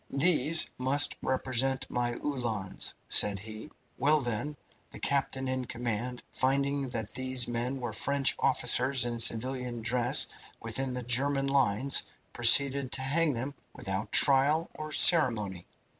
"These 0.09 0.65
must 0.79 1.13
represent 1.21 1.85
my 1.87 2.13
Uhlans," 2.15 2.95
said 3.05 3.37
he. 3.37 3.69
"Well, 3.99 4.19
then, 4.21 4.57
the 4.89 4.97
captain 4.97 5.47
in 5.47 5.65
command, 5.65 6.23
finding 6.31 6.89
that 6.89 7.11
these 7.11 7.47
men 7.47 7.79
were 7.79 7.93
French 7.93 8.35
soldiers 8.35 9.05
in 9.05 9.19
civilian 9.19 9.83
dress 9.83 10.25
within 10.59 10.95
the 10.95 11.03
German 11.03 11.45
lines, 11.45 12.01
proceeded 12.33 12.91
to 12.93 13.01
hang 13.03 13.33
them 13.33 13.53
without 13.75 14.11
trial 14.11 14.71
or 14.73 14.91
ceremony. 14.91 15.67